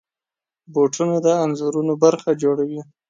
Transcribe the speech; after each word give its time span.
بوټونه 0.73 1.15
د 1.25 1.27
انځورونو 1.43 1.93
برخه 2.03 2.29
جوړوي. 2.43 2.81